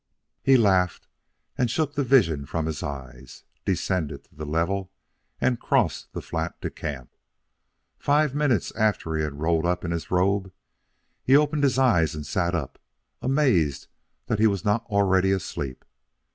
He 0.41 0.57
laughed 0.57 1.05
and 1.59 1.69
shook 1.69 1.93
the 1.93 2.03
vision 2.03 2.47
from 2.47 2.65
his 2.65 2.81
eyes, 2.81 3.43
descended 3.65 4.23
to 4.23 4.33
the 4.35 4.47
level, 4.47 4.91
and 5.39 5.59
crossed 5.59 6.11
the 6.13 6.23
flat 6.23 6.59
to 6.63 6.71
camp. 6.71 7.11
Five 7.99 8.33
minutes 8.33 8.71
after 8.71 9.13
he 9.15 9.21
had 9.21 9.39
rolled 9.39 9.67
up 9.67 9.85
in 9.85 9.91
his 9.91 10.09
robe, 10.09 10.51
he 11.21 11.37
opened 11.37 11.61
his 11.63 11.77
eyes 11.77 12.15
and 12.15 12.25
sat 12.25 12.55
up, 12.55 12.79
amazed 13.21 13.89
that 14.25 14.39
he 14.39 14.47
was 14.47 14.65
not 14.65 14.87
already 14.87 15.31
asleep. 15.31 15.85